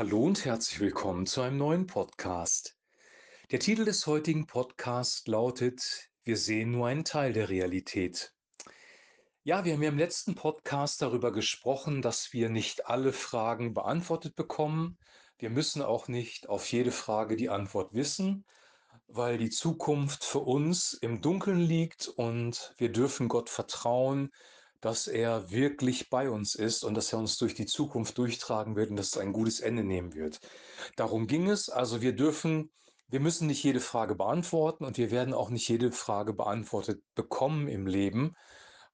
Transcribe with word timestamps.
Hallo 0.00 0.22
und 0.22 0.46
herzlich 0.46 0.80
willkommen 0.80 1.26
zu 1.26 1.42
einem 1.42 1.58
neuen 1.58 1.86
Podcast. 1.86 2.74
Der 3.50 3.58
Titel 3.58 3.84
des 3.84 4.06
heutigen 4.06 4.46
Podcasts 4.46 5.26
lautet 5.26 6.08
Wir 6.24 6.38
sehen 6.38 6.70
nur 6.70 6.86
einen 6.86 7.04
Teil 7.04 7.34
der 7.34 7.50
Realität. 7.50 8.32
Ja, 9.42 9.66
wir 9.66 9.74
haben 9.74 9.82
ja 9.82 9.90
im 9.90 9.98
letzten 9.98 10.34
Podcast 10.34 11.02
darüber 11.02 11.32
gesprochen, 11.32 12.00
dass 12.00 12.32
wir 12.32 12.48
nicht 12.48 12.86
alle 12.86 13.12
Fragen 13.12 13.74
beantwortet 13.74 14.36
bekommen. 14.36 14.96
Wir 15.36 15.50
müssen 15.50 15.82
auch 15.82 16.08
nicht 16.08 16.48
auf 16.48 16.72
jede 16.72 16.92
Frage 16.92 17.36
die 17.36 17.50
Antwort 17.50 17.92
wissen, 17.92 18.46
weil 19.06 19.36
die 19.36 19.50
Zukunft 19.50 20.24
für 20.24 20.38
uns 20.38 20.94
im 20.94 21.20
Dunkeln 21.20 21.60
liegt 21.60 22.08
und 22.08 22.72
wir 22.78 22.90
dürfen 22.90 23.28
Gott 23.28 23.50
vertrauen, 23.50 24.30
dass 24.80 25.06
er 25.06 25.50
wirklich 25.50 26.08
bei 26.08 26.30
uns 26.30 26.54
ist 26.54 26.84
und 26.84 26.94
dass 26.94 27.12
er 27.12 27.18
uns 27.18 27.36
durch 27.36 27.54
die 27.54 27.66
Zukunft 27.66 28.16
durchtragen 28.18 28.76
wird 28.76 28.90
und 28.90 28.96
dass 28.96 29.08
es 29.08 29.18
ein 29.18 29.32
gutes 29.32 29.60
Ende 29.60 29.84
nehmen 29.84 30.14
wird. 30.14 30.40
Darum 30.96 31.26
ging 31.26 31.48
es. 31.50 31.68
Also 31.68 32.00
wir 32.00 32.14
dürfen, 32.14 32.72
wir 33.08 33.20
müssen 33.20 33.46
nicht 33.46 33.62
jede 33.62 33.80
Frage 33.80 34.14
beantworten 34.14 34.84
und 34.84 34.96
wir 34.96 35.10
werden 35.10 35.34
auch 35.34 35.50
nicht 35.50 35.68
jede 35.68 35.92
Frage 35.92 36.32
beantwortet 36.32 37.02
bekommen 37.14 37.68
im 37.68 37.86
Leben. 37.86 38.34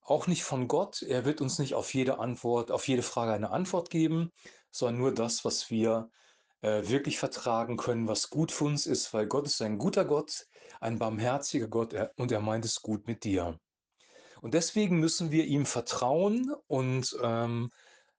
Auch 0.03 0.27
nicht 0.27 0.45
von 0.45 0.69
Gott. 0.69 1.03
Er 1.03 1.25
wird 1.25 1.41
uns 1.41 1.59
nicht 1.59 1.75
auf 1.75 1.95
jede 1.95 2.19
Antwort, 2.19 2.71
auf 2.71 2.87
jede 2.89 3.03
Frage 3.03 3.33
eine 3.33 3.51
Antwort 3.51 3.91
geben, 3.91 4.33
sondern 4.71 5.01
nur 5.01 5.15
das, 5.15 5.45
was 5.45 5.71
wir 5.71 6.11
äh, 6.63 6.89
wirklich 6.89 7.19
vertragen 7.19 7.77
können, 7.77 8.09
was 8.09 8.30
gut 8.30 8.53
für 8.53 8.65
uns 8.65 8.87
ist, 8.87 9.13
weil 9.15 9.27
Gott 9.27 9.47
ist 9.47 9.63
ein 9.63 9.79
guter 9.79 10.05
Gott, 10.05 10.47
ein 10.80 10.99
barmherziger 10.99 11.69
Gott 11.69 11.95
und 12.16 12.33
er 12.33 12.41
meint 12.41 12.65
es 12.65 12.83
gut 12.83 13.07
mit 13.07 13.25
dir. 13.25 13.59
Und 14.41 14.55
deswegen 14.55 14.99
müssen 14.99 15.31
wir 15.31 15.45
ihm 15.45 15.67
vertrauen 15.67 16.55
und 16.67 17.17
ähm, 17.23 17.71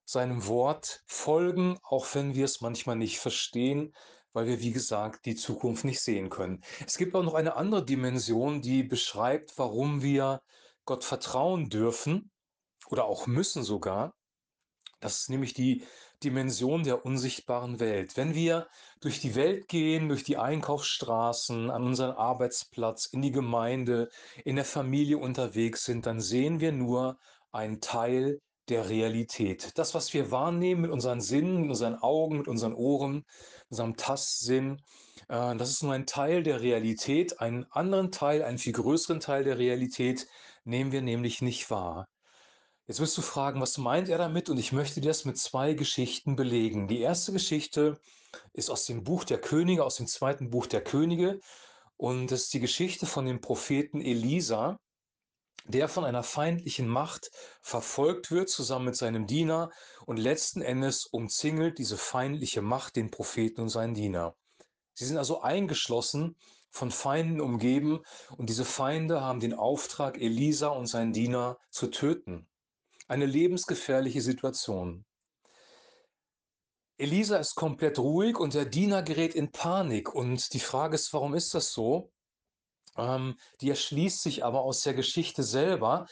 seinem 0.05 0.47
Wort 0.47 1.03
folgen, 1.05 1.77
auch 1.83 2.07
wenn 2.13 2.33
wir 2.33 2.45
es 2.45 2.61
manchmal 2.61 2.95
nicht 2.95 3.19
verstehen, 3.19 3.93
weil 4.33 4.47
wir, 4.47 4.61
wie 4.61 4.71
gesagt, 4.71 5.25
die 5.25 5.35
Zukunft 5.35 5.83
nicht 5.83 5.99
sehen 5.99 6.29
können. 6.29 6.63
Es 6.85 6.97
gibt 6.97 7.15
auch 7.15 7.23
noch 7.23 7.33
eine 7.33 7.55
andere 7.55 7.83
Dimension, 7.83 8.61
die 8.61 8.83
beschreibt, 8.83 9.57
warum 9.57 10.01
wir 10.01 10.41
Gott 10.85 11.03
vertrauen 11.03 11.69
dürfen 11.69 12.31
oder 12.87 13.05
auch 13.05 13.27
müssen 13.27 13.63
sogar. 13.63 14.13
Das 14.99 15.19
ist 15.19 15.29
nämlich 15.29 15.53
die 15.53 15.83
Dimension 16.23 16.83
der 16.83 17.05
unsichtbaren 17.05 17.79
Welt. 17.79 18.17
Wenn 18.17 18.33
wir 18.33 18.67
durch 19.01 19.19
die 19.19 19.35
Welt 19.35 19.67
gehen, 19.67 20.09
durch 20.09 20.23
die 20.23 20.37
Einkaufsstraßen, 20.37 21.69
an 21.69 21.83
unseren 21.83 22.11
Arbeitsplatz, 22.11 23.05
in 23.05 23.21
die 23.21 23.31
Gemeinde, 23.31 24.09
in 24.43 24.55
der 24.55 24.65
Familie 24.65 25.17
unterwegs 25.19 25.85
sind, 25.85 26.05
dann 26.05 26.19
sehen 26.19 26.59
wir 26.59 26.71
nur 26.71 27.17
einen 27.51 27.81
Teil 27.81 28.41
der 28.69 28.89
Realität. 28.89 29.77
Das, 29.77 29.93
was 29.93 30.13
wir 30.13 30.31
wahrnehmen 30.31 30.81
mit 30.81 30.91
unseren 30.91 31.21
Sinnen, 31.21 31.61
mit 31.61 31.69
unseren 31.69 31.95
Augen, 31.95 32.39
mit 32.39 32.47
unseren 32.47 32.73
Ohren, 32.73 33.23
unserem 33.69 33.95
Tastsinn, 33.95 34.81
äh, 35.29 35.55
das 35.55 35.69
ist 35.69 35.83
nur 35.83 35.93
ein 35.93 36.05
Teil 36.05 36.43
der 36.43 36.61
Realität. 36.61 37.39
Einen 37.39 37.65
anderen 37.71 38.11
Teil, 38.11 38.43
einen 38.43 38.57
viel 38.57 38.73
größeren 38.73 39.19
Teil 39.19 39.43
der 39.43 39.57
Realität 39.57 40.27
nehmen 40.63 40.91
wir 40.91 41.01
nämlich 41.01 41.41
nicht 41.41 41.69
wahr. 41.69 42.07
Jetzt 42.87 43.01
wirst 43.01 43.17
du 43.17 43.21
fragen, 43.21 43.59
was 43.59 43.77
meint 43.77 44.07
er 44.07 44.17
damit? 44.17 44.49
Und 44.49 44.57
ich 44.57 44.71
möchte 44.71 45.01
dir 45.01 45.09
das 45.09 45.25
mit 45.25 45.37
zwei 45.37 45.73
Geschichten 45.73 46.37
belegen. 46.37 46.87
Die 46.87 47.01
erste 47.01 47.33
Geschichte 47.33 47.99
ist 48.53 48.69
aus 48.69 48.85
dem 48.85 49.03
Buch 49.03 49.25
der 49.25 49.41
Könige, 49.41 49.83
aus 49.83 49.97
dem 49.97 50.07
zweiten 50.07 50.49
Buch 50.49 50.67
der 50.67 50.81
Könige. 50.81 51.41
Und 51.97 52.31
es 52.31 52.43
ist 52.43 52.53
die 52.53 52.61
Geschichte 52.61 53.05
von 53.05 53.25
dem 53.25 53.41
Propheten 53.41 53.99
Elisa, 53.99 54.79
der 55.65 55.89
von 55.89 56.05
einer 56.05 56.23
feindlichen 56.23 56.87
Macht 56.87 57.29
verfolgt 57.61 58.31
wird, 58.31 58.47
zusammen 58.47 58.85
mit 58.85 58.95
seinem 58.95 59.27
Diener. 59.27 59.69
Und 60.05 60.15
letzten 60.15 60.61
Endes 60.61 61.05
umzingelt 61.07 61.79
diese 61.79 61.97
feindliche 61.97 62.61
Macht 62.61 62.95
den 62.95 63.11
Propheten 63.11 63.59
und 63.59 63.69
seinen 63.69 63.95
Diener. 63.95 64.33
Sie 64.93 65.03
sind 65.03 65.17
also 65.17 65.41
eingeschlossen, 65.41 66.37
von 66.69 66.91
Feinden 66.91 67.41
umgeben. 67.41 67.99
Und 68.37 68.47
diese 68.47 68.63
Feinde 68.63 69.19
haben 69.19 69.41
den 69.41 69.55
Auftrag, 69.55 70.17
Elisa 70.17 70.69
und 70.69 70.87
seinen 70.87 71.11
Diener 71.11 71.57
zu 71.69 71.87
töten. 71.87 72.47
Eine 73.07 73.25
lebensgefährliche 73.25 74.21
Situation. 74.21 75.05
Elisa 76.97 77.37
ist 77.37 77.55
komplett 77.55 77.99
ruhig 77.99 78.37
und 78.37 78.53
der 78.53 78.65
Diener 78.65 79.03
gerät 79.03 79.35
in 79.35 79.51
Panik. 79.51 80.13
Und 80.13 80.53
die 80.53 80.59
Frage 80.59 80.95
ist, 80.95 81.13
warum 81.13 81.35
ist 81.35 81.53
das 81.53 81.71
so? 81.71 82.11
Ähm, 82.97 83.37
die 83.61 83.69
erschließt 83.69 84.21
sich 84.21 84.43
aber 84.43 84.61
aus 84.61 84.81
der 84.81 84.93
Geschichte 84.93 85.43
selber. 85.43 86.07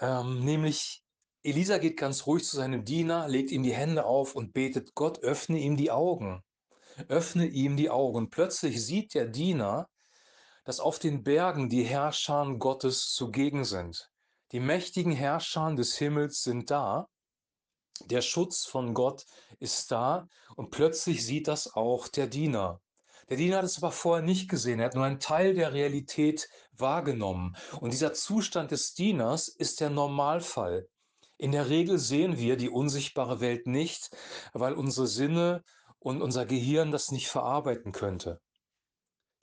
Ähm, 0.00 0.44
nämlich, 0.44 1.02
Elisa 1.42 1.78
geht 1.78 1.96
ganz 1.96 2.26
ruhig 2.26 2.44
zu 2.44 2.56
seinem 2.56 2.84
Diener, 2.84 3.26
legt 3.28 3.50
ihm 3.50 3.62
die 3.62 3.74
Hände 3.74 4.04
auf 4.04 4.36
und 4.36 4.52
betet, 4.52 4.94
Gott, 4.94 5.18
öffne 5.20 5.58
ihm 5.58 5.76
die 5.76 5.90
Augen. 5.90 6.42
Öffne 7.08 7.46
ihm 7.46 7.76
die 7.76 7.90
Augen. 7.90 8.30
Plötzlich 8.30 8.84
sieht 8.84 9.14
der 9.14 9.26
Diener, 9.26 9.88
dass 10.64 10.80
auf 10.80 10.98
den 10.98 11.24
Bergen 11.24 11.68
die 11.68 11.82
Herrscher 11.82 12.54
Gottes 12.58 13.12
zugegen 13.12 13.64
sind. 13.64 14.09
Die 14.52 14.60
mächtigen 14.60 15.12
Herrscher 15.12 15.72
des 15.74 15.96
Himmels 15.96 16.42
sind 16.42 16.70
da. 16.70 17.08
Der 18.06 18.20
Schutz 18.20 18.66
von 18.66 18.94
Gott 18.94 19.26
ist 19.58 19.92
da 19.92 20.28
und 20.56 20.70
plötzlich 20.70 21.24
sieht 21.24 21.46
das 21.46 21.74
auch 21.74 22.08
der 22.08 22.26
Diener. 22.26 22.80
Der 23.28 23.36
Diener 23.36 23.58
hat 23.58 23.64
es 23.64 23.78
aber 23.78 23.92
vorher 23.92 24.24
nicht 24.24 24.48
gesehen. 24.48 24.80
Er 24.80 24.86
hat 24.86 24.96
nur 24.96 25.04
einen 25.04 25.20
Teil 25.20 25.54
der 25.54 25.72
Realität 25.72 26.48
wahrgenommen. 26.72 27.56
Und 27.80 27.92
dieser 27.92 28.12
Zustand 28.12 28.72
des 28.72 28.94
Dieners 28.94 29.46
ist 29.46 29.80
der 29.80 29.90
Normalfall. 29.90 30.88
In 31.36 31.52
der 31.52 31.68
Regel 31.68 31.98
sehen 31.98 32.38
wir 32.38 32.56
die 32.56 32.68
unsichtbare 32.68 33.40
Welt 33.40 33.68
nicht, 33.68 34.10
weil 34.52 34.72
unsere 34.72 35.06
Sinne 35.06 35.62
und 36.00 36.22
unser 36.22 36.44
Gehirn 36.44 36.90
das 36.90 37.12
nicht 37.12 37.28
verarbeiten 37.28 37.92
könnte. 37.92 38.40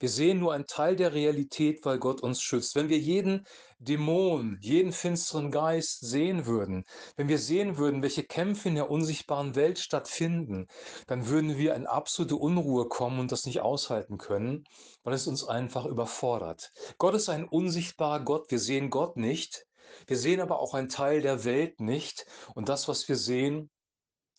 Wir 0.00 0.08
sehen 0.08 0.38
nur 0.38 0.52
einen 0.52 0.66
Teil 0.66 0.94
der 0.94 1.12
Realität, 1.12 1.84
weil 1.84 1.98
Gott 1.98 2.20
uns 2.20 2.40
schützt. 2.40 2.76
Wenn 2.76 2.88
wir 2.88 2.98
jeden 2.98 3.46
Dämon, 3.80 4.58
jeden 4.60 4.92
finsteren 4.92 5.50
Geist 5.50 6.00
sehen 6.00 6.46
würden, 6.46 6.84
wenn 7.16 7.28
wir 7.28 7.38
sehen 7.38 7.78
würden, 7.78 8.02
welche 8.02 8.22
Kämpfe 8.22 8.68
in 8.68 8.76
der 8.76 8.90
unsichtbaren 8.90 9.56
Welt 9.56 9.78
stattfinden, 9.78 10.66
dann 11.06 11.28
würden 11.28 11.58
wir 11.58 11.74
in 11.74 11.86
absolute 11.86 12.36
Unruhe 12.36 12.86
kommen 12.88 13.18
und 13.18 13.32
das 13.32 13.44
nicht 13.44 13.60
aushalten 13.60 14.18
können, 14.18 14.64
weil 15.02 15.14
es 15.14 15.26
uns 15.26 15.44
einfach 15.44 15.84
überfordert. 15.84 16.70
Gott 16.98 17.14
ist 17.14 17.28
ein 17.28 17.48
unsichtbarer 17.48 18.20
Gott. 18.20 18.50
Wir 18.50 18.60
sehen 18.60 18.90
Gott 18.90 19.16
nicht. 19.16 19.66
Wir 20.06 20.16
sehen 20.16 20.40
aber 20.40 20.60
auch 20.60 20.74
einen 20.74 20.88
Teil 20.88 21.22
der 21.22 21.44
Welt 21.44 21.80
nicht. 21.80 22.26
Und 22.54 22.68
das, 22.68 22.88
was 22.88 23.08
wir 23.08 23.16
sehen, 23.16 23.70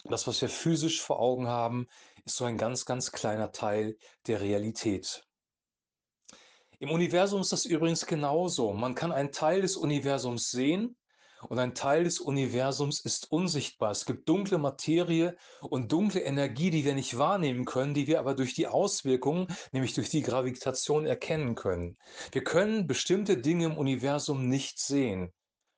das, 0.05 0.27
was 0.27 0.41
wir 0.41 0.49
physisch 0.49 1.01
vor 1.01 1.19
Augen 1.19 1.47
haben, 1.47 1.87
ist 2.25 2.37
so 2.37 2.45
ein 2.45 2.57
ganz, 2.57 2.85
ganz 2.85 3.11
kleiner 3.11 3.51
Teil 3.51 3.97
der 4.27 4.41
Realität. 4.41 5.23
Im 6.81 6.91
Universum 6.91 7.41
ist 7.41 7.51
das 7.51 7.65
übrigens 7.65 8.05
genauso. 8.05 8.71
Man 8.71 8.95
kann 8.95 9.11
einen 9.11 9.33
Teil 9.33 9.61
des 9.61 9.75
Universums 9.75 10.49
sehen 10.49 10.95
und 11.49 11.59
ein 11.59 11.75
Teil 11.75 12.05
des 12.05 12.21
Universums 12.21 13.01
ist 13.01 13.29
unsichtbar. 13.33 13.91
Es 13.91 14.05
gibt 14.05 14.29
dunkle 14.29 14.57
Materie 14.57 15.35
und 15.61 15.91
dunkle 15.91 16.21
Energie, 16.21 16.69
die 16.69 16.85
wir 16.85 16.95
nicht 16.95 17.17
wahrnehmen 17.17 17.65
können, 17.65 17.93
die 17.93 18.07
wir 18.07 18.17
aber 18.17 18.33
durch 18.33 18.53
die 18.53 18.67
Auswirkungen, 18.67 19.47
nämlich 19.73 19.93
durch 19.93 20.09
die 20.09 20.21
Gravitation, 20.21 21.05
erkennen 21.05 21.55
können. 21.55 21.97
Wir 22.31 22.45
können 22.45 22.87
bestimmte 22.87 23.35
Dinge 23.35 23.65
im 23.65 23.77
Universum 23.77 24.47
nicht 24.47 24.79
sehen. 24.79 25.33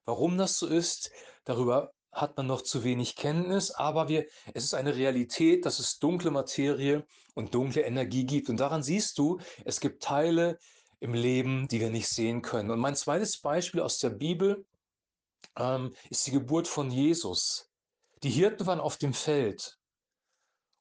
Warum 0.05 0.37
das 0.37 0.59
so 0.59 0.67
ist, 0.67 1.09
darüber 1.45 1.93
hat 2.11 2.37
man 2.37 2.45
noch 2.45 2.61
zu 2.61 2.83
wenig 2.83 3.15
Kenntnis, 3.15 3.71
aber 3.71 4.07
wir, 4.07 4.27
es 4.53 4.65
ist 4.65 4.75
eine 4.75 4.95
Realität, 4.95 5.65
dass 5.65 5.79
es 5.79 5.97
dunkle 5.97 6.29
Materie 6.29 7.07
und 7.33 7.55
dunkle 7.55 7.81
Energie 7.81 8.25
gibt. 8.25 8.49
Und 8.49 8.59
daran 8.59 8.83
siehst 8.83 9.17
du, 9.17 9.39
es 9.65 9.79
gibt 9.79 10.03
Teile, 10.03 10.59
im 11.01 11.13
Leben, 11.13 11.67
die 11.67 11.81
wir 11.81 11.89
nicht 11.89 12.07
sehen 12.07 12.41
können. 12.41 12.71
Und 12.71 12.79
mein 12.79 12.95
zweites 12.95 13.41
Beispiel 13.41 13.81
aus 13.81 13.97
der 13.97 14.11
Bibel 14.11 14.65
ähm, 15.57 15.93
ist 16.09 16.27
die 16.27 16.31
Geburt 16.31 16.67
von 16.67 16.89
Jesus. 16.91 17.69
Die 18.23 18.29
Hirten 18.29 18.67
waren 18.67 18.79
auf 18.79 18.97
dem 18.97 19.13
Feld 19.13 19.79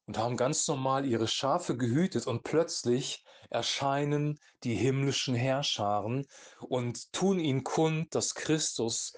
und 0.06 0.18
haben 0.18 0.36
ganz 0.36 0.68
normal 0.68 1.06
ihre 1.06 1.26
Schafe 1.26 1.76
gehütet 1.76 2.26
und 2.26 2.44
plötzlich 2.44 3.24
erscheinen 3.48 4.38
die 4.62 4.74
himmlischen 4.74 5.34
Herrscharen 5.34 6.26
und 6.60 7.12
tun 7.12 7.40
ihnen 7.40 7.64
kund, 7.64 8.14
dass 8.14 8.34
Christus 8.34 9.14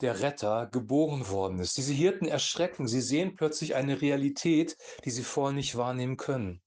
der 0.00 0.20
Retter 0.20 0.68
geboren 0.70 1.28
worden 1.28 1.58
ist. 1.58 1.76
Diese 1.76 1.92
Hirten 1.92 2.26
erschrecken, 2.28 2.86
sie 2.86 3.00
sehen 3.00 3.34
plötzlich 3.34 3.74
eine 3.74 4.00
Realität, 4.00 4.76
die 5.04 5.10
sie 5.10 5.24
vorher 5.24 5.54
nicht 5.54 5.76
wahrnehmen 5.76 6.16
können. 6.16 6.62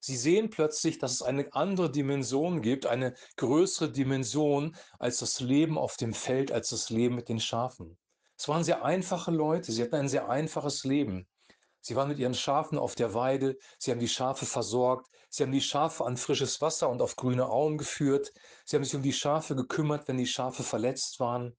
Sie 0.00 0.16
sehen 0.16 0.50
plötzlich, 0.50 0.98
dass 0.98 1.12
es 1.12 1.22
eine 1.22 1.52
andere 1.52 1.90
Dimension 1.90 2.62
gibt, 2.62 2.86
eine 2.86 3.14
größere 3.36 3.90
Dimension 3.90 4.76
als 4.98 5.18
das 5.18 5.40
Leben 5.40 5.76
auf 5.76 5.96
dem 5.96 6.14
Feld, 6.14 6.52
als 6.52 6.68
das 6.68 6.90
Leben 6.90 7.16
mit 7.16 7.28
den 7.28 7.40
Schafen. 7.40 7.98
Es 8.36 8.46
waren 8.46 8.62
sehr 8.62 8.84
einfache 8.84 9.32
Leute, 9.32 9.72
sie 9.72 9.82
hatten 9.82 9.96
ein 9.96 10.08
sehr 10.08 10.28
einfaches 10.28 10.84
Leben. 10.84 11.26
Sie 11.80 11.96
waren 11.96 12.08
mit 12.08 12.18
ihren 12.18 12.34
Schafen 12.34 12.78
auf 12.78 12.94
der 12.94 13.14
Weide, 13.14 13.56
sie 13.78 13.90
haben 13.90 13.98
die 13.98 14.08
Schafe 14.08 14.46
versorgt, 14.46 15.08
sie 15.30 15.42
haben 15.42 15.52
die 15.52 15.60
Schafe 15.60 16.04
an 16.04 16.16
frisches 16.16 16.60
Wasser 16.60 16.88
und 16.88 17.02
auf 17.02 17.16
grüne 17.16 17.48
Auen 17.48 17.78
geführt, 17.78 18.32
sie 18.64 18.76
haben 18.76 18.84
sich 18.84 18.94
um 18.94 19.02
die 19.02 19.12
Schafe 19.12 19.56
gekümmert, 19.56 20.06
wenn 20.06 20.18
die 20.18 20.26
Schafe 20.26 20.62
verletzt 20.62 21.18
waren. 21.18 21.56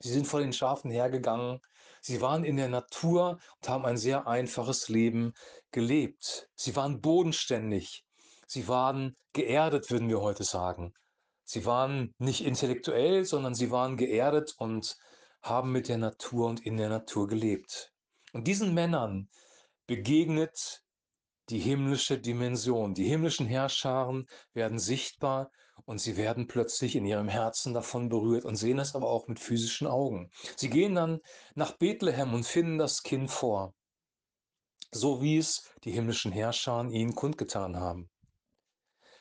Sie 0.00 0.12
sind 0.12 0.26
vor 0.26 0.40
den 0.40 0.52
Schafen 0.52 0.90
hergegangen, 0.90 1.60
Sie 2.08 2.20
waren 2.20 2.44
in 2.44 2.56
der 2.56 2.68
Natur 2.68 3.40
und 3.56 3.68
haben 3.68 3.84
ein 3.84 3.96
sehr 3.96 4.28
einfaches 4.28 4.88
Leben 4.88 5.32
gelebt. 5.72 6.48
Sie 6.54 6.76
waren 6.76 7.00
bodenständig. 7.00 8.04
Sie 8.46 8.68
waren 8.68 9.16
geerdet, 9.32 9.90
würden 9.90 10.08
wir 10.08 10.20
heute 10.20 10.44
sagen. 10.44 10.94
Sie 11.44 11.66
waren 11.66 12.14
nicht 12.18 12.44
intellektuell, 12.44 13.24
sondern 13.24 13.56
sie 13.56 13.72
waren 13.72 13.96
geerdet 13.96 14.54
und 14.56 14.96
haben 15.42 15.72
mit 15.72 15.88
der 15.88 15.98
Natur 15.98 16.46
und 16.46 16.64
in 16.64 16.76
der 16.76 16.90
Natur 16.90 17.26
gelebt. 17.26 17.92
Und 18.32 18.46
diesen 18.46 18.72
Männern 18.72 19.28
begegnet 19.88 20.84
die 21.48 21.58
himmlische 21.58 22.20
Dimension. 22.20 22.94
Die 22.94 23.08
himmlischen 23.08 23.46
Herrscharen 23.46 24.28
werden 24.52 24.78
sichtbar 24.78 25.50
und 25.86 25.98
sie 25.98 26.16
werden 26.16 26.48
plötzlich 26.48 26.96
in 26.96 27.06
ihrem 27.06 27.28
Herzen 27.28 27.72
davon 27.72 28.08
berührt 28.08 28.44
und 28.44 28.56
sehen 28.56 28.78
es 28.78 28.94
aber 28.94 29.08
auch 29.08 29.28
mit 29.28 29.40
physischen 29.40 29.86
Augen. 29.86 30.30
Sie 30.56 30.68
gehen 30.68 30.94
dann 30.94 31.20
nach 31.54 31.72
Bethlehem 31.78 32.34
und 32.34 32.44
finden 32.44 32.76
das 32.76 33.02
Kind 33.02 33.30
vor, 33.30 33.72
so 34.92 35.22
wie 35.22 35.38
es 35.38 35.70
die 35.84 35.92
himmlischen 35.92 36.32
Herrscharen 36.32 36.90
ihnen 36.90 37.14
kundgetan 37.14 37.76
haben. 37.76 38.10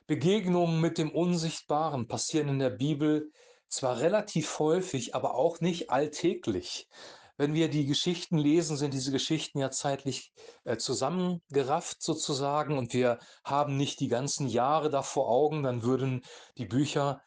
Begegnungen 0.08 0.82
mit 0.82 0.98
dem 0.98 1.12
Unsichtbaren 1.12 2.08
passieren 2.08 2.50
in 2.50 2.60
der 2.60 2.72
Bibel 2.72 3.32
zwar 3.68 4.00
relativ 4.00 4.60
häufig, 4.60 5.16
aber 5.16 5.36
auch 5.36 5.62
nicht 5.62 5.90
alltäglich. 5.90 6.88
Wenn 7.38 7.54
wir 7.54 7.70
die 7.70 7.86
Geschichten 7.86 8.38
lesen, 8.38 8.78
sind 8.78 8.94
diese 8.94 9.12
Geschichten 9.12 9.60
ja 9.60 9.70
zeitlich 9.70 10.32
äh, 10.64 10.78
zusammengerafft 10.78 12.02
sozusagen 12.02 12.78
und 12.78 12.94
wir 12.94 13.20
haben 13.44 13.76
nicht 13.76 14.00
die 14.00 14.08
ganzen 14.08 14.48
Jahre 14.48 14.90
da 14.90 15.02
vor 15.02 15.30
Augen, 15.30 15.64
dann 15.64 15.84
würden 15.84 16.22
die 16.58 16.66
Bücher 16.66 17.22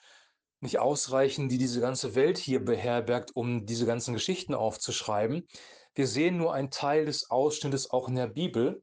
nicht 0.61 0.79
ausreichen, 0.79 1.49
die 1.49 1.59
diese 1.59 1.81
ganze 1.81 2.15
Welt 2.15 2.39
hier 2.39 2.65
beherbergt, 2.65 3.31
um 3.35 3.67
diese 3.67 3.87
ganzen 3.87 4.15
Geschichten 4.15 4.55
aufzuschreiben. 4.55 5.47
Wir 5.95 6.07
sehen 6.07 6.37
nur 6.37 6.55
einen 6.55 6.71
Teil 6.71 7.05
des 7.05 7.31
Ausschnittes 7.31 7.91
auch 7.91 8.09
in 8.09 8.15
der 8.17 8.29
Bibel 8.29 8.83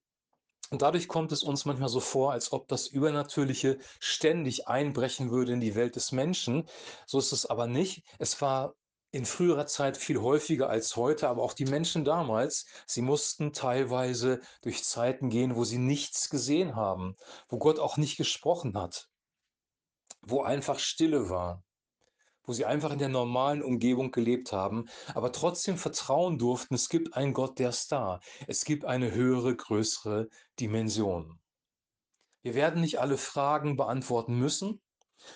und 0.71 0.81
dadurch 0.81 1.07
kommt 1.07 1.31
es 1.31 1.43
uns 1.43 1.65
manchmal 1.65 1.89
so 1.89 1.99
vor, 1.99 2.31
als 2.31 2.51
ob 2.51 2.67
das 2.67 2.87
Übernatürliche 2.87 3.77
ständig 3.99 4.67
einbrechen 4.67 5.31
würde 5.31 5.53
in 5.53 5.59
die 5.59 5.75
Welt 5.75 5.95
des 5.95 6.11
Menschen. 6.11 6.67
So 7.05 7.19
ist 7.19 7.31
es 7.31 7.45
aber 7.45 7.67
nicht. 7.67 8.03
Es 8.19 8.41
war 8.41 8.75
in 9.15 9.25
früherer 9.25 9.65
Zeit 9.65 9.95
viel 9.95 10.19
häufiger 10.19 10.69
als 10.69 10.97
heute, 10.97 11.29
aber 11.29 11.41
auch 11.41 11.53
die 11.53 11.63
Menschen 11.63 12.03
damals, 12.03 12.65
sie 12.85 13.01
mussten 13.01 13.53
teilweise 13.53 14.41
durch 14.61 14.83
Zeiten 14.83 15.29
gehen, 15.29 15.55
wo 15.55 15.63
sie 15.63 15.77
nichts 15.77 16.29
gesehen 16.29 16.75
haben, 16.75 17.15
wo 17.47 17.57
Gott 17.57 17.79
auch 17.79 17.95
nicht 17.95 18.17
gesprochen 18.17 18.77
hat, 18.77 19.07
wo 20.21 20.41
einfach 20.41 20.79
Stille 20.79 21.29
war 21.29 21.63
wo 22.47 22.53
sie 22.53 22.65
einfach 22.65 22.91
in 22.91 22.99
der 22.99 23.09
normalen 23.09 23.63
Umgebung 23.63 24.11
gelebt 24.11 24.51
haben, 24.51 24.85
aber 25.15 25.31
trotzdem 25.31 25.77
vertrauen 25.77 26.37
durften, 26.37 26.75
es 26.75 26.89
gibt 26.89 27.15
einen 27.15 27.33
Gott, 27.33 27.57
der 27.57 27.69
ist 27.69 27.91
da. 27.91 28.19
Es 28.45 28.65
gibt 28.65 28.85
eine 28.85 29.11
höhere, 29.11 29.55
größere 29.55 30.27
Dimension. 30.59 31.39
Wir 32.43 32.53
werden 32.53 32.81
nicht 32.81 32.99
alle 32.99 33.17
Fragen 33.17 33.77
beantworten 33.77 34.37
müssen. 34.37 34.79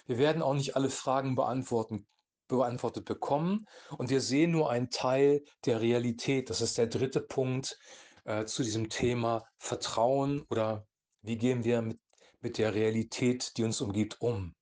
Wir 0.06 0.20
werden 0.20 0.44
auch 0.44 0.54
nicht 0.54 0.76
alle 0.76 0.92
Fragen 0.92 1.34
beantworten, 1.34 2.06
beantwortet 2.50 3.06
bekommen. 3.06 3.66
Und 3.98 4.10
wir 4.10 4.20
sehen 4.20 4.52
nur 4.52 4.70
einen 4.70 4.90
Teil 4.90 5.44
der 5.66 5.80
Realität. 5.80 6.50
Das 6.50 6.60
ist 6.60 6.78
der 6.78 6.88
dritte 6.88 7.22
Punkt 7.22 7.80
äh, 8.26 8.46
zu 8.46 8.64
diesem 8.64 8.90
Thema 8.90 9.46
Vertrauen 9.58 10.44
oder 10.50 10.86
wie 11.22 11.38
gehen 11.38 11.64
wir 11.64 11.82
mit, 11.82 12.00
mit 12.42 12.58
der 12.58 12.74
Realität, 12.74 13.58
die 13.58 13.64
uns 13.64 13.80
umgibt, 13.80 14.20
um. 14.20 14.56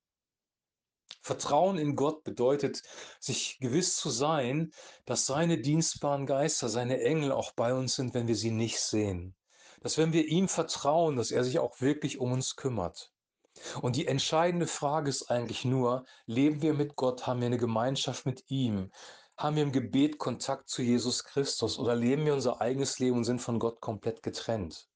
Vertrauen 1.22 1.78
in 1.78 1.96
Gott 1.96 2.24
bedeutet, 2.24 2.82
sich 3.20 3.58
gewiss 3.60 3.96
zu 3.96 4.10
sein, 4.10 4.72
dass 5.04 5.26
seine 5.26 5.58
dienstbaren 5.58 6.26
Geister, 6.26 6.68
seine 6.68 7.00
Engel 7.00 7.32
auch 7.32 7.52
bei 7.52 7.74
uns 7.74 7.96
sind, 7.96 8.14
wenn 8.14 8.28
wir 8.28 8.36
sie 8.36 8.50
nicht 8.50 8.78
sehen. 8.78 9.34
Dass 9.80 9.98
wenn 9.98 10.12
wir 10.12 10.26
ihm 10.26 10.48
vertrauen, 10.48 11.16
dass 11.16 11.30
er 11.30 11.44
sich 11.44 11.58
auch 11.58 11.80
wirklich 11.80 12.18
um 12.18 12.32
uns 12.32 12.56
kümmert. 12.56 13.12
Und 13.80 13.96
die 13.96 14.06
entscheidende 14.06 14.66
Frage 14.66 15.10
ist 15.10 15.30
eigentlich 15.30 15.64
nur, 15.64 16.04
leben 16.26 16.62
wir 16.62 16.74
mit 16.74 16.96
Gott, 16.96 17.26
haben 17.26 17.40
wir 17.40 17.46
eine 17.46 17.58
Gemeinschaft 17.58 18.26
mit 18.26 18.50
ihm, 18.50 18.90
haben 19.36 19.56
wir 19.56 19.62
im 19.62 19.72
Gebet 19.72 20.18
Kontakt 20.18 20.68
zu 20.68 20.82
Jesus 20.82 21.24
Christus 21.24 21.78
oder 21.78 21.94
leben 21.94 22.24
wir 22.26 22.34
unser 22.34 22.60
eigenes 22.60 22.98
Leben 22.98 23.18
und 23.18 23.24
sind 23.24 23.40
von 23.40 23.58
Gott 23.58 23.80
komplett 23.80 24.22
getrennt? 24.22 24.88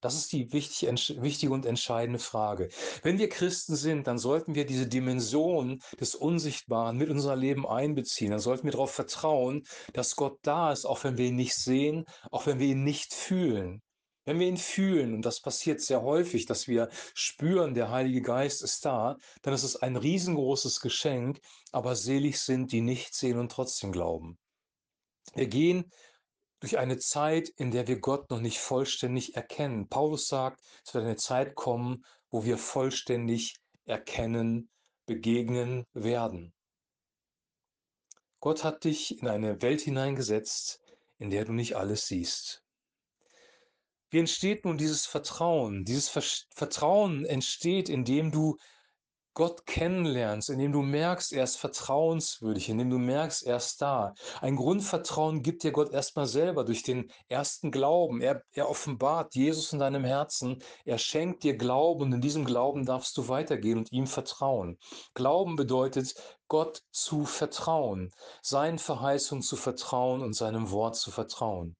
Das 0.00 0.14
ist 0.14 0.32
die 0.32 0.52
wichtig, 0.52 0.88
wichtige 1.20 1.52
und 1.52 1.66
entscheidende 1.66 2.18
Frage. 2.18 2.68
Wenn 3.02 3.18
wir 3.18 3.28
Christen 3.28 3.76
sind, 3.76 4.06
dann 4.06 4.18
sollten 4.18 4.54
wir 4.54 4.66
diese 4.66 4.86
Dimension 4.86 5.82
des 5.98 6.14
Unsichtbaren 6.14 6.96
mit 6.96 7.10
unser 7.10 7.34
Leben 7.34 7.66
einbeziehen. 7.66 8.30
Dann 8.30 8.40
sollten 8.40 8.64
wir 8.64 8.72
darauf 8.72 8.92
vertrauen, 8.92 9.64
dass 9.94 10.16
Gott 10.16 10.38
da 10.42 10.72
ist, 10.72 10.84
auch 10.84 11.02
wenn 11.04 11.18
wir 11.18 11.26
ihn 11.26 11.36
nicht 11.36 11.54
sehen, 11.54 12.04
auch 12.30 12.46
wenn 12.46 12.58
wir 12.58 12.68
ihn 12.68 12.84
nicht 12.84 13.14
fühlen. 13.14 13.82
Wenn 14.26 14.40
wir 14.40 14.48
ihn 14.48 14.56
fühlen, 14.56 15.14
und 15.14 15.22
das 15.22 15.40
passiert 15.40 15.80
sehr 15.80 16.02
häufig, 16.02 16.46
dass 16.46 16.66
wir 16.66 16.90
spüren, 17.14 17.74
der 17.74 17.92
Heilige 17.92 18.22
Geist 18.22 18.60
ist 18.60 18.84
da, 18.84 19.16
dann 19.42 19.54
ist 19.54 19.62
es 19.62 19.76
ein 19.76 19.96
riesengroßes 19.96 20.80
Geschenk, 20.80 21.40
aber 21.70 21.94
selig 21.94 22.40
sind, 22.40 22.72
die 22.72 22.80
nicht 22.80 23.14
sehen 23.14 23.38
und 23.38 23.52
trotzdem 23.52 23.92
glauben. 23.92 24.36
Wir 25.34 25.46
gehen 25.46 25.92
durch 26.58 26.76
eine 26.76 26.98
Zeit, 26.98 27.50
in 27.50 27.70
der 27.70 27.86
wir 27.86 28.00
Gott 28.00 28.28
noch 28.30 28.40
nicht 28.40 28.58
vollständig 28.58 29.36
erkennen. 29.36 29.88
Paulus 29.88 30.26
sagt, 30.26 30.60
es 30.84 30.92
wird 30.92 31.04
eine 31.04 31.16
Zeit 31.16 31.54
kommen, 31.54 32.04
wo 32.28 32.44
wir 32.44 32.58
vollständig 32.58 33.54
erkennen, 33.84 34.68
begegnen 35.06 35.86
werden. 35.92 36.52
Gott 38.40 38.64
hat 38.64 38.82
dich 38.82 39.20
in 39.20 39.28
eine 39.28 39.62
Welt 39.62 39.82
hineingesetzt, 39.82 40.80
in 41.18 41.30
der 41.30 41.44
du 41.44 41.52
nicht 41.52 41.76
alles 41.76 42.08
siehst. 42.08 42.65
Wie 44.10 44.20
entsteht 44.20 44.64
nun 44.64 44.78
dieses 44.78 45.06
Vertrauen? 45.06 45.84
Dieses 45.84 46.08
Vertrauen 46.54 47.24
entsteht, 47.24 47.88
indem 47.88 48.30
du 48.30 48.56
Gott 49.36 49.66
kennenlernst, 49.66 50.48
indem 50.48 50.72
du 50.72 50.80
merkst, 50.80 51.34
er 51.34 51.44
ist 51.44 51.56
vertrauenswürdig, 51.56 52.70
indem 52.70 52.88
du 52.88 52.98
merkst, 52.98 53.42
er 53.42 53.58
ist 53.58 53.82
da. 53.82 54.14
Ein 54.40 54.56
Grundvertrauen 54.56 55.42
gibt 55.42 55.62
dir 55.62 55.72
Gott 55.72 55.92
erstmal 55.92 56.26
selber 56.26 56.64
durch 56.64 56.82
den 56.82 57.12
ersten 57.28 57.70
Glauben. 57.70 58.22
Er, 58.22 58.42
er 58.52 58.70
offenbart 58.70 59.34
Jesus 59.34 59.74
in 59.74 59.78
deinem 59.78 60.04
Herzen. 60.04 60.62
Er 60.86 60.96
schenkt 60.96 61.42
dir 61.42 61.54
Glauben 61.54 62.04
und 62.04 62.12
in 62.14 62.22
diesem 62.22 62.46
Glauben 62.46 62.86
darfst 62.86 63.14
du 63.18 63.28
weitergehen 63.28 63.76
und 63.76 63.92
ihm 63.92 64.06
vertrauen. 64.06 64.78
Glauben 65.12 65.56
bedeutet, 65.56 66.14
Gott 66.48 66.80
zu 66.90 67.26
vertrauen, 67.26 68.12
seinen 68.40 68.78
Verheißungen 68.78 69.42
zu 69.42 69.56
vertrauen 69.56 70.22
und 70.22 70.32
seinem 70.32 70.70
Wort 70.70 70.96
zu 70.96 71.10
vertrauen. 71.10 71.76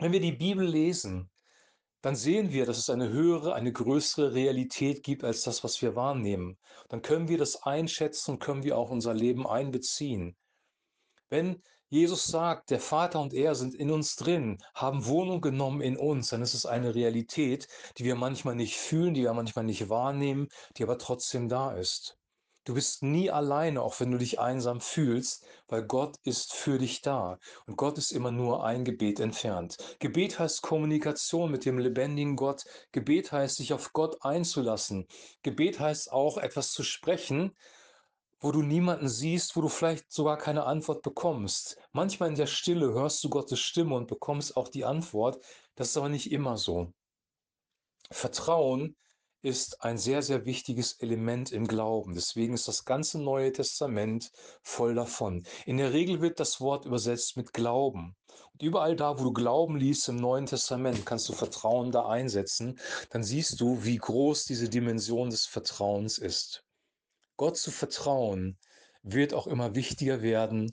Wenn 0.00 0.10
wir 0.10 0.20
die 0.20 0.32
Bibel 0.32 0.66
lesen, 0.66 1.30
dann 2.02 2.16
sehen 2.16 2.52
wir, 2.52 2.66
dass 2.66 2.78
es 2.78 2.90
eine 2.90 3.08
höhere, 3.08 3.54
eine 3.54 3.72
größere 3.72 4.34
Realität 4.34 5.02
gibt 5.02 5.24
als 5.24 5.42
das, 5.42 5.64
was 5.64 5.80
wir 5.80 5.96
wahrnehmen. 5.96 6.58
Dann 6.88 7.00
können 7.00 7.28
wir 7.28 7.38
das 7.38 7.62
einschätzen 7.62 8.32
und 8.32 8.40
können 8.40 8.64
wir 8.64 8.76
auch 8.76 8.90
unser 8.90 9.14
Leben 9.14 9.46
einbeziehen. 9.46 10.36
Wenn 11.30 11.62
Jesus 11.88 12.24
sagt, 12.24 12.70
der 12.70 12.80
Vater 12.80 13.20
und 13.20 13.34
er 13.34 13.54
sind 13.54 13.74
in 13.74 13.90
uns 13.90 14.16
drin, 14.16 14.58
haben 14.74 15.06
Wohnung 15.06 15.40
genommen 15.40 15.80
in 15.80 15.96
uns, 15.96 16.28
dann 16.28 16.42
ist 16.42 16.54
es 16.54 16.66
eine 16.66 16.94
Realität, 16.94 17.68
die 17.98 18.04
wir 18.04 18.16
manchmal 18.16 18.56
nicht 18.56 18.76
fühlen, 18.78 19.14
die 19.14 19.22
wir 19.22 19.34
manchmal 19.34 19.64
nicht 19.64 19.88
wahrnehmen, 19.88 20.48
die 20.76 20.82
aber 20.82 20.98
trotzdem 20.98 21.48
da 21.48 21.72
ist. 21.72 22.16
Du 22.64 22.74
bist 22.74 23.02
nie 23.02 23.28
alleine, 23.28 23.82
auch 23.82 23.98
wenn 23.98 24.12
du 24.12 24.18
dich 24.18 24.38
einsam 24.38 24.80
fühlst, 24.80 25.44
weil 25.66 25.82
Gott 25.82 26.16
ist 26.22 26.52
für 26.52 26.78
dich 26.78 27.02
da 27.02 27.40
und 27.66 27.76
Gott 27.76 27.98
ist 27.98 28.12
immer 28.12 28.30
nur 28.30 28.64
ein 28.64 28.84
Gebet 28.84 29.18
entfernt. 29.18 29.76
Gebet 29.98 30.38
heißt 30.38 30.62
Kommunikation 30.62 31.50
mit 31.50 31.64
dem 31.64 31.78
lebendigen 31.78 32.36
Gott. 32.36 32.64
Gebet 32.92 33.32
heißt, 33.32 33.56
sich 33.56 33.72
auf 33.72 33.92
Gott 33.92 34.24
einzulassen. 34.24 35.08
Gebet 35.42 35.80
heißt 35.80 36.12
auch, 36.12 36.38
etwas 36.38 36.70
zu 36.70 36.84
sprechen, 36.84 37.56
wo 38.38 38.52
du 38.52 38.62
niemanden 38.62 39.08
siehst, 39.08 39.56
wo 39.56 39.60
du 39.60 39.68
vielleicht 39.68 40.12
sogar 40.12 40.38
keine 40.38 40.64
Antwort 40.64 41.02
bekommst. 41.02 41.78
Manchmal 41.90 42.28
in 42.28 42.36
der 42.36 42.46
Stille 42.46 42.92
hörst 42.92 43.24
du 43.24 43.28
Gottes 43.28 43.58
Stimme 43.58 43.96
und 43.96 44.06
bekommst 44.06 44.56
auch 44.56 44.68
die 44.68 44.84
Antwort. 44.84 45.44
Das 45.74 45.88
ist 45.88 45.96
aber 45.96 46.08
nicht 46.08 46.30
immer 46.30 46.56
so. 46.56 46.92
Vertrauen 48.10 48.96
ist 49.42 49.82
ein 49.82 49.98
sehr, 49.98 50.22
sehr 50.22 50.44
wichtiges 50.46 50.94
Element 51.00 51.50
im 51.50 51.66
Glauben. 51.66 52.14
Deswegen 52.14 52.54
ist 52.54 52.68
das 52.68 52.84
ganze 52.84 53.20
Neue 53.20 53.52
Testament 53.52 54.30
voll 54.62 54.94
davon. 54.94 55.44
In 55.66 55.78
der 55.78 55.92
Regel 55.92 56.20
wird 56.20 56.38
das 56.38 56.60
Wort 56.60 56.86
übersetzt 56.86 57.36
mit 57.36 57.52
Glauben. 57.52 58.14
Und 58.52 58.62
überall 58.62 58.94
da, 58.94 59.18
wo 59.18 59.24
du 59.24 59.32
Glauben 59.32 59.76
liest 59.76 60.08
im 60.08 60.16
Neuen 60.16 60.46
Testament, 60.46 61.04
kannst 61.04 61.28
du 61.28 61.32
Vertrauen 61.32 61.90
da 61.90 62.06
einsetzen. 62.06 62.78
Dann 63.10 63.24
siehst 63.24 63.60
du, 63.60 63.84
wie 63.84 63.96
groß 63.96 64.44
diese 64.44 64.68
Dimension 64.68 65.30
des 65.30 65.46
Vertrauens 65.46 66.18
ist. 66.18 66.64
Gott 67.36 67.56
zu 67.56 67.72
vertrauen 67.72 68.58
wird 69.02 69.34
auch 69.34 69.48
immer 69.48 69.74
wichtiger 69.74 70.22
werden 70.22 70.70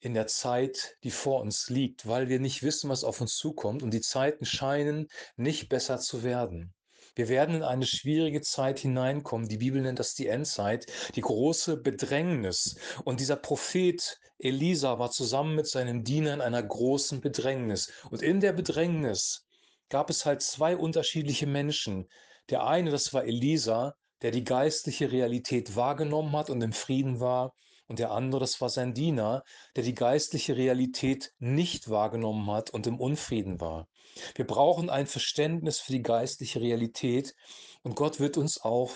in 0.00 0.12
der 0.12 0.26
Zeit, 0.26 0.98
die 1.02 1.10
vor 1.10 1.40
uns 1.40 1.70
liegt, 1.70 2.06
weil 2.06 2.28
wir 2.28 2.38
nicht 2.38 2.62
wissen, 2.62 2.90
was 2.90 3.04
auf 3.04 3.22
uns 3.22 3.36
zukommt 3.36 3.82
und 3.82 3.92
die 3.92 4.02
Zeiten 4.02 4.44
scheinen 4.44 5.08
nicht 5.36 5.70
besser 5.70 5.98
zu 5.98 6.22
werden. 6.22 6.74
Wir 7.14 7.28
werden 7.28 7.56
in 7.56 7.62
eine 7.62 7.86
schwierige 7.86 8.40
Zeit 8.40 8.80
hineinkommen. 8.80 9.48
Die 9.48 9.58
Bibel 9.58 9.80
nennt 9.80 9.98
das 9.98 10.14
die 10.14 10.26
Endzeit, 10.26 10.86
die 11.14 11.20
große 11.20 11.76
Bedrängnis. 11.76 12.76
Und 13.04 13.20
dieser 13.20 13.36
Prophet 13.36 14.18
Elisa 14.38 14.98
war 14.98 15.10
zusammen 15.10 15.54
mit 15.54 15.68
seinen 15.68 16.02
Dienern 16.02 16.40
in 16.40 16.40
einer 16.40 16.62
großen 16.62 17.20
Bedrängnis. 17.20 17.92
Und 18.10 18.22
in 18.22 18.40
der 18.40 18.52
Bedrängnis 18.52 19.46
gab 19.88 20.10
es 20.10 20.26
halt 20.26 20.42
zwei 20.42 20.76
unterschiedliche 20.76 21.46
Menschen. 21.46 22.08
Der 22.50 22.66
eine, 22.66 22.90
das 22.90 23.14
war 23.14 23.24
Elisa, 23.24 23.94
der 24.22 24.32
die 24.32 24.44
geistliche 24.44 25.12
Realität 25.12 25.76
wahrgenommen 25.76 26.34
hat 26.36 26.50
und 26.50 26.62
im 26.62 26.72
Frieden 26.72 27.20
war. 27.20 27.54
Und 27.86 27.98
der 27.98 28.12
andere, 28.12 28.40
das 28.40 28.60
war 28.60 28.70
sein 28.70 28.94
Diener, 28.94 29.44
der 29.76 29.82
die 29.84 29.94
geistliche 29.94 30.56
Realität 30.56 31.32
nicht 31.38 31.90
wahrgenommen 31.90 32.50
hat 32.50 32.70
und 32.70 32.86
im 32.86 32.98
Unfrieden 32.98 33.60
war. 33.60 33.88
Wir 34.34 34.46
brauchen 34.46 34.90
ein 34.90 35.06
Verständnis 35.06 35.80
für 35.80 35.92
die 35.92 36.02
geistliche 36.02 36.60
Realität 36.60 37.34
und 37.82 37.94
Gott 37.94 38.20
wird 38.20 38.36
uns 38.36 38.60
auch 38.62 38.92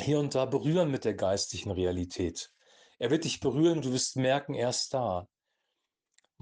hier 0.00 0.18
und 0.18 0.34
da 0.34 0.44
berühren 0.44 0.90
mit 0.90 1.04
der 1.04 1.14
geistlichen 1.14 1.70
Realität. 1.70 2.50
Er 2.98 3.10
wird 3.10 3.24
dich 3.24 3.40
berühren 3.40 3.78
und 3.78 3.84
du 3.84 3.92
wirst 3.92 4.16
merken, 4.16 4.54
er 4.54 4.70
ist 4.70 4.92
da. 4.94 5.28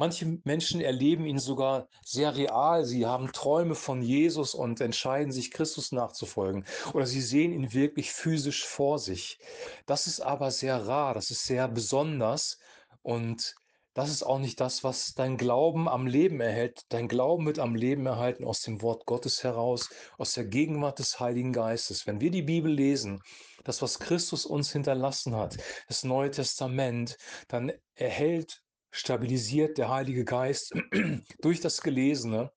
Manche 0.00 0.40
Menschen 0.44 0.80
erleben 0.80 1.26
ihn 1.26 1.38
sogar 1.38 1.86
sehr 2.02 2.34
real. 2.34 2.86
Sie 2.86 3.04
haben 3.04 3.32
Träume 3.32 3.74
von 3.74 4.00
Jesus 4.00 4.54
und 4.54 4.80
entscheiden 4.80 5.30
sich, 5.30 5.50
Christus 5.50 5.92
nachzufolgen. 5.92 6.64
Oder 6.94 7.04
sie 7.04 7.20
sehen 7.20 7.52
ihn 7.52 7.74
wirklich 7.74 8.10
physisch 8.10 8.64
vor 8.64 8.98
sich. 8.98 9.38
Das 9.84 10.06
ist 10.06 10.20
aber 10.20 10.52
sehr 10.52 10.86
rar, 10.86 11.12
das 11.12 11.30
ist 11.30 11.44
sehr 11.44 11.68
besonders 11.68 12.58
und 13.02 13.54
das 13.92 14.08
ist 14.08 14.22
auch 14.22 14.38
nicht 14.38 14.58
das, 14.58 14.82
was 14.84 15.12
dein 15.12 15.36
Glauben 15.36 15.86
am 15.86 16.06
Leben 16.06 16.40
erhält. 16.40 16.80
Dein 16.88 17.06
Glauben 17.06 17.44
wird 17.44 17.58
am 17.58 17.74
Leben 17.74 18.06
erhalten 18.06 18.46
aus 18.46 18.62
dem 18.62 18.80
Wort 18.80 19.04
Gottes 19.04 19.44
heraus, 19.44 19.90
aus 20.16 20.32
der 20.32 20.46
Gegenwart 20.46 20.98
des 20.98 21.20
Heiligen 21.20 21.52
Geistes. 21.52 22.06
Wenn 22.06 22.22
wir 22.22 22.30
die 22.30 22.40
Bibel 22.40 22.72
lesen, 22.72 23.20
das, 23.64 23.82
was 23.82 23.98
Christus 23.98 24.46
uns 24.46 24.72
hinterlassen 24.72 25.36
hat, 25.36 25.58
das 25.88 26.04
Neue 26.04 26.30
Testament, 26.30 27.18
dann 27.48 27.70
erhält 27.96 28.62
stabilisiert 28.90 29.78
der 29.78 29.88
Heilige 29.88 30.24
Geist 30.24 30.74
durch 31.42 31.60
das 31.60 31.80
Gelesene, 31.82 32.50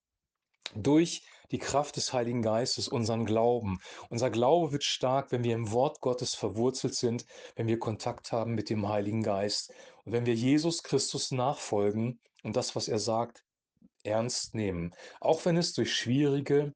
durch 0.76 1.24
die 1.52 1.60
Kraft 1.60 1.98
des 1.98 2.14
Heiligen 2.14 2.42
Geistes 2.42 2.88
unseren 2.88 3.26
Glauben. 3.26 3.78
Unser 4.10 4.32
Glaube 4.32 4.72
wird 4.72 4.84
stark, 4.84 5.32
wenn 5.32 5.44
wir 5.44 5.54
im 5.54 5.72
Wort 5.72 6.02
Gottes 6.02 6.34
verwurzelt 6.34 6.96
sind, 6.96 7.26
wenn 7.56 7.68
wir 7.68 7.78
Kontakt 7.78 8.32
haben 8.32 8.56
mit 8.56 8.70
dem 8.70 8.90
Heiligen 8.90 9.22
Geist 9.22 9.72
und 10.04 10.14
wenn 10.14 10.26
wir 10.26 10.34
Jesus 10.34 10.82
Christus 10.82 11.32
nachfolgen 11.32 12.20
und 12.42 12.56
das, 12.56 12.76
was 12.76 12.88
er 12.88 13.00
sagt, 13.00 13.44
ernst 14.04 14.56
nehmen, 14.56 14.94
auch 15.22 15.46
wenn 15.46 15.58
es 15.58 15.74
durch 15.74 15.94
schwierige, 15.94 16.74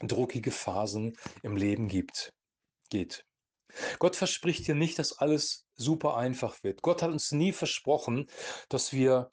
druckige 0.00 0.50
Phasen 0.50 1.16
im 1.42 1.56
Leben 1.56 1.88
gibt, 1.88 2.32
geht. 2.88 3.24
Gott 3.98 4.16
verspricht 4.16 4.66
dir 4.66 4.74
nicht, 4.74 4.98
dass 4.98 5.18
alles 5.18 5.66
super 5.74 6.16
einfach 6.16 6.62
wird. 6.62 6.82
Gott 6.82 7.02
hat 7.02 7.10
uns 7.10 7.32
nie 7.32 7.52
versprochen, 7.52 8.26
dass 8.68 8.92
wir 8.92 9.30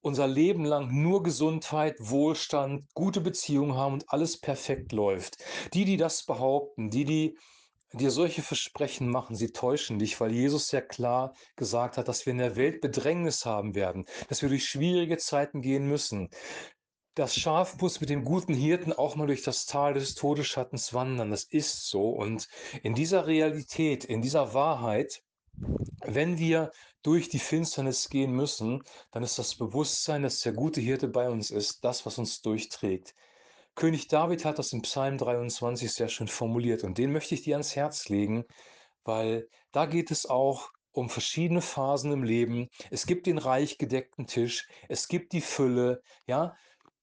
unser 0.00 0.26
Leben 0.26 0.64
lang 0.64 0.90
nur 0.90 1.22
Gesundheit, 1.22 1.96
Wohlstand, 1.98 2.92
gute 2.94 3.20
Beziehungen 3.20 3.76
haben 3.76 3.94
und 3.94 4.04
alles 4.08 4.38
perfekt 4.38 4.92
läuft. 4.92 5.36
Die, 5.74 5.84
die 5.84 5.96
das 5.96 6.24
behaupten, 6.24 6.90
die, 6.90 7.04
die 7.04 7.36
dir 7.92 8.10
solche 8.10 8.42
Versprechen 8.42 9.08
machen, 9.08 9.36
sie 9.36 9.52
täuschen 9.52 9.98
dich, 9.98 10.20
weil 10.20 10.32
Jesus 10.32 10.68
sehr 10.68 10.82
klar 10.82 11.34
gesagt 11.56 11.98
hat, 11.98 12.08
dass 12.08 12.26
wir 12.26 12.32
in 12.32 12.38
der 12.38 12.56
Welt 12.56 12.80
Bedrängnis 12.80 13.46
haben 13.46 13.74
werden, 13.74 14.06
dass 14.28 14.42
wir 14.42 14.48
durch 14.48 14.64
schwierige 14.64 15.18
Zeiten 15.18 15.60
gehen 15.60 15.86
müssen. 15.86 16.30
Das 17.14 17.36
Schaf 17.36 17.78
muss 17.78 18.00
mit 18.00 18.08
dem 18.08 18.24
guten 18.24 18.54
Hirten 18.54 18.92
auch 18.94 19.16
mal 19.16 19.26
durch 19.26 19.42
das 19.42 19.66
Tal 19.66 19.92
des 19.92 20.14
Todesschattens 20.14 20.94
wandern. 20.94 21.30
Das 21.30 21.44
ist 21.44 21.88
so. 21.88 22.08
Und 22.08 22.48
in 22.82 22.94
dieser 22.94 23.26
Realität, 23.26 24.04
in 24.04 24.22
dieser 24.22 24.54
Wahrheit, 24.54 25.22
wenn 26.00 26.38
wir 26.38 26.72
durch 27.02 27.28
die 27.28 27.38
Finsternis 27.38 28.08
gehen 28.08 28.32
müssen, 28.32 28.82
dann 29.10 29.22
ist 29.22 29.38
das 29.38 29.56
Bewusstsein, 29.56 30.22
dass 30.22 30.40
der 30.40 30.54
gute 30.54 30.80
Hirte 30.80 31.08
bei 31.08 31.28
uns 31.28 31.50
ist, 31.50 31.84
das, 31.84 32.06
was 32.06 32.16
uns 32.16 32.40
durchträgt. 32.40 33.14
König 33.74 34.08
David 34.08 34.46
hat 34.46 34.58
das 34.58 34.72
in 34.72 34.80
Psalm 34.80 35.18
23 35.18 35.92
sehr 35.92 36.08
schön 36.08 36.28
formuliert 36.28 36.82
und 36.82 36.96
den 36.96 37.12
möchte 37.12 37.34
ich 37.34 37.42
dir 37.42 37.56
ans 37.56 37.76
Herz 37.76 38.08
legen, 38.08 38.44
weil 39.04 39.48
da 39.72 39.84
geht 39.84 40.10
es 40.10 40.24
auch 40.24 40.70
um 40.92 41.08
verschiedene 41.08 41.62
Phasen 41.62 42.12
im 42.12 42.22
Leben. 42.22 42.68
Es 42.90 43.06
gibt 43.06 43.26
den 43.26 43.38
reich 43.38 43.78
gedeckten 43.78 44.26
Tisch, 44.26 44.68
es 44.88 45.08
gibt 45.08 45.32
die 45.32 45.40
Fülle, 45.40 46.02
ja, 46.26 46.54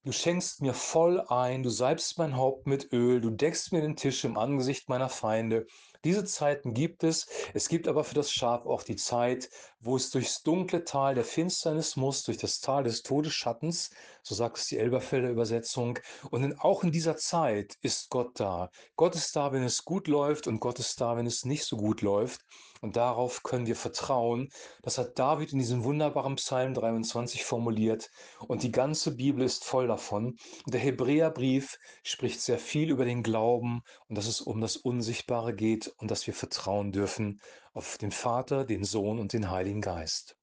Du 0.10 0.13
schenkst 0.13 0.62
mir 0.62 0.74
voll 0.74 1.22
ein, 1.28 1.62
du 1.62 1.70
salbst 1.70 2.18
mein 2.18 2.36
Haupt 2.36 2.66
mit 2.66 2.92
Öl, 2.92 3.22
du 3.22 3.30
deckst 3.30 3.72
mir 3.72 3.82
den 3.82 3.96
Tisch 3.96 4.24
im 4.25 4.39
Angesicht 4.39 4.89
meiner 4.89 5.08
Feinde. 5.08 5.68
Diese 6.04 6.25
Zeiten 6.25 6.74
gibt 6.74 7.04
es. 7.04 7.28
Es 7.54 7.70
gibt 7.70 7.88
aber 7.88 8.04
für 8.04 8.16
das 8.16 8.32
Schaf 8.32 8.66
auch 8.66 8.82
die 8.82 8.96
Zeit, 8.96 9.51
wo 9.81 9.95
es 9.95 10.09
durchs 10.09 10.43
dunkle 10.43 10.83
Tal 10.83 11.15
der 11.15 11.24
Finsternis 11.24 11.95
muss, 11.95 12.24
durch 12.24 12.38
das 12.38 12.59
Tal 12.59 12.83
des 12.83 13.01
Todesschattens, 13.01 13.91
so 14.24 14.36
sagt 14.36 14.57
es 14.57 14.67
die 14.67 14.77
Elberfelder 14.77 15.29
Übersetzung. 15.29 16.00
Und 16.31 16.43
in, 16.43 16.59
auch 16.59 16.83
in 16.83 16.91
dieser 16.91 17.15
Zeit 17.15 17.77
ist 17.81 18.09
Gott 18.09 18.39
da. 18.39 18.69
Gott 18.95 19.15
ist 19.15 19.36
da, 19.36 19.51
wenn 19.53 19.63
es 19.63 19.86
gut 19.86 20.07
läuft 20.07 20.48
und 20.48 20.59
Gott 20.59 20.79
ist 20.79 21.00
da, 21.00 21.15
wenn 21.15 21.25
es 21.25 21.45
nicht 21.45 21.63
so 21.63 21.77
gut 21.77 22.01
läuft. 22.01 22.41
Und 22.81 22.95
darauf 22.95 23.43
können 23.43 23.67
wir 23.67 23.75
vertrauen. 23.75 24.50
Das 24.83 24.98
hat 24.98 25.19
David 25.19 25.51
in 25.51 25.59
diesem 25.59 25.83
wunderbaren 25.83 26.36
Psalm 26.36 26.74
23 26.74 27.43
formuliert. 27.43 28.09
Und 28.48 28.63
die 28.63 28.71
ganze 28.71 29.15
Bibel 29.15 29.43
ist 29.43 29.65
voll 29.65 29.88
davon. 29.88 30.38
Und 30.65 30.74
der 30.74 30.79
Hebräerbrief 30.79 31.77
spricht 32.03 32.39
sehr 32.41 32.59
viel 32.59 32.89
über 32.89 33.03
den 33.03 33.21
Glauben 33.21 33.81
und 34.07 34.17
dass 34.17 34.27
es 34.27 34.39
um 34.39 34.62
das 34.62 34.77
Unsichtbare 34.77 35.53
geht 35.53 35.93
und 35.98 36.09
dass 36.09 36.25
wir 36.25 36.33
vertrauen 36.33 36.93
dürfen 36.93 37.41
auf 37.79 37.98
den 37.98 38.12
Vater, 38.12 38.65
den 38.65 38.83
Sohn 38.83 39.19
und 39.19 39.31
den 39.31 39.50
Heiligen 39.50 39.79
Geist. 39.79 40.36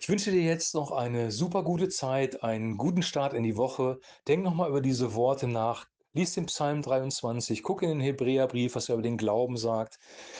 Ich 0.00 0.08
wünsche 0.08 0.30
dir 0.30 0.40
jetzt 0.40 0.74
noch 0.74 0.90
eine 0.90 1.30
super 1.30 1.62
gute 1.62 1.90
Zeit, 1.90 2.42
einen 2.42 2.78
guten 2.78 3.02
Start 3.02 3.34
in 3.34 3.42
die 3.42 3.58
Woche. 3.58 3.98
Denk 4.26 4.42
nochmal 4.42 4.70
über 4.70 4.80
diese 4.80 5.14
Worte 5.14 5.48
nach. 5.48 5.84
Lies 6.16 6.32
den 6.34 6.46
Psalm 6.46 6.80
23, 6.80 7.64
guck 7.64 7.82
in 7.82 7.88
den 7.88 8.00
Hebräerbrief, 8.00 8.76
was 8.76 8.88
er 8.88 8.94
über 8.94 9.02
den 9.02 9.16
Glauben 9.16 9.56
sagt. 9.56 9.98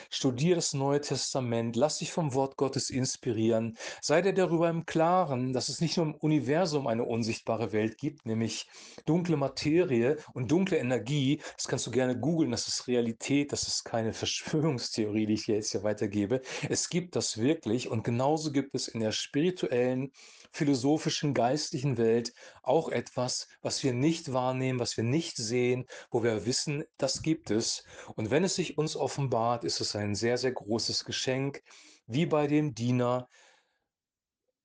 Studier 0.08 0.54
das 0.54 0.72
Neue 0.72 1.00
Testament, 1.00 1.74
lass 1.74 1.98
dich 1.98 2.12
vom 2.12 2.32
Wort 2.32 2.56
Gottes 2.56 2.90
inspirieren. 2.90 3.76
Sei 4.00 4.22
dir 4.22 4.32
darüber 4.32 4.70
im 4.70 4.86
Klaren, 4.86 5.52
dass 5.52 5.68
es 5.68 5.80
nicht 5.80 5.96
nur 5.96 6.06
im 6.06 6.14
Universum 6.14 6.86
eine 6.86 7.02
unsichtbare 7.02 7.72
Welt 7.72 7.98
gibt, 7.98 8.24
nämlich 8.24 8.68
dunkle 9.04 9.36
Materie 9.36 10.18
und 10.32 10.52
dunkle 10.52 10.78
Energie. 10.78 11.40
Das 11.56 11.66
kannst 11.66 11.88
du 11.88 11.90
gerne 11.90 12.16
googeln, 12.16 12.52
das 12.52 12.68
ist 12.68 12.86
Realität, 12.86 13.50
das 13.50 13.66
ist 13.66 13.82
keine 13.82 14.12
Verschwörungstheorie, 14.12 15.26
die 15.26 15.34
ich 15.34 15.48
jetzt 15.48 15.72
hier 15.72 15.82
weitergebe. 15.82 16.40
Es 16.68 16.88
gibt 16.88 17.16
das 17.16 17.38
wirklich 17.38 17.90
und 17.90 18.04
genauso 18.04 18.52
gibt 18.52 18.76
es 18.76 18.86
in 18.86 19.00
der 19.00 19.10
spirituellen, 19.10 20.12
philosophischen, 20.54 21.34
geistlichen 21.34 21.98
Welt 21.98 22.32
auch 22.62 22.88
etwas, 22.88 23.48
was 23.60 23.82
wir 23.82 23.92
nicht 23.92 24.32
wahrnehmen, 24.32 24.78
was 24.78 24.96
wir 24.96 25.04
nicht 25.04 25.36
sehen 25.36 25.84
wo 26.10 26.22
wir 26.22 26.46
wissen, 26.46 26.84
das 26.96 27.22
gibt 27.22 27.50
es. 27.50 27.84
Und 28.16 28.30
wenn 28.30 28.44
es 28.44 28.54
sich 28.54 28.78
uns 28.78 28.96
offenbart, 28.96 29.64
ist 29.64 29.80
es 29.80 29.96
ein 29.96 30.14
sehr, 30.14 30.38
sehr 30.38 30.52
großes 30.52 31.04
Geschenk, 31.04 31.62
wie 32.06 32.26
bei 32.26 32.46
dem 32.46 32.74
Diener 32.74 33.28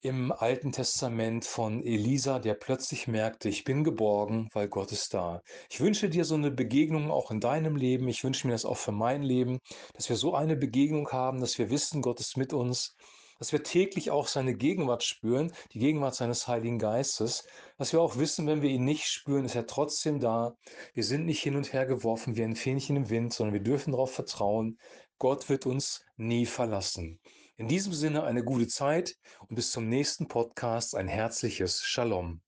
im 0.01 0.31
Alten 0.31 0.71
Testament 0.71 1.43
von 1.43 1.83
Elisa, 1.83 2.39
der 2.39 2.53
plötzlich 2.53 3.07
merkte, 3.07 3.49
ich 3.49 3.65
bin 3.65 3.83
geborgen, 3.83 4.47
weil 4.53 4.69
Gott 4.69 4.93
ist 4.93 5.13
da. 5.13 5.41
Ich 5.69 5.81
wünsche 5.81 6.09
dir 6.09 6.23
so 6.23 6.35
eine 6.35 6.51
Begegnung 6.51 7.11
auch 7.11 7.31
in 7.31 7.41
deinem 7.41 7.75
Leben. 7.75 8.07
Ich 8.07 8.23
wünsche 8.23 8.47
mir 8.47 8.53
das 8.53 8.63
auch 8.63 8.77
für 8.77 8.93
mein 8.93 9.23
Leben, 9.23 9.59
dass 9.93 10.07
wir 10.07 10.15
so 10.15 10.35
eine 10.35 10.55
Begegnung 10.55 11.11
haben, 11.11 11.41
dass 11.41 11.57
wir 11.57 11.69
wissen, 11.69 12.01
Gott 12.01 12.21
ist 12.21 12.37
mit 12.37 12.53
uns, 12.53 12.95
dass 13.39 13.51
wir 13.51 13.63
täglich 13.63 14.11
auch 14.11 14.27
seine 14.27 14.53
Gegenwart 14.53 15.03
spüren, 15.03 15.51
die 15.73 15.79
Gegenwart 15.79 16.13
seines 16.13 16.47
Heiligen 16.47 16.77
Geistes, 16.77 17.47
dass 17.77 17.93
wir 17.93 18.01
auch 18.01 18.17
wissen, 18.17 18.45
wenn 18.45 18.61
wir 18.61 18.69
ihn 18.69 18.83
nicht 18.83 19.07
spüren, 19.07 19.45
ist 19.45 19.55
er 19.55 19.65
trotzdem 19.65 20.19
da. 20.19 20.55
Wir 20.93 21.03
sind 21.03 21.25
nicht 21.25 21.41
hin 21.41 21.55
und 21.55 21.73
her 21.73 21.85
geworfen 21.85 22.35
wie 22.35 22.43
ein 22.43 22.55
Fähnchen 22.55 22.97
im 22.97 23.09
Wind, 23.09 23.33
sondern 23.33 23.53
wir 23.53 23.63
dürfen 23.63 23.91
darauf 23.91 24.13
vertrauen, 24.13 24.77
Gott 25.17 25.49
wird 25.49 25.65
uns 25.65 26.05
nie 26.17 26.45
verlassen. 26.45 27.19
In 27.57 27.67
diesem 27.67 27.93
Sinne 27.93 28.23
eine 28.23 28.43
gute 28.43 28.67
Zeit 28.67 29.15
und 29.47 29.55
bis 29.55 29.71
zum 29.71 29.89
nächsten 29.89 30.27
Podcast 30.27 30.95
ein 30.95 31.09
herzliches 31.09 31.81
Shalom. 31.81 32.41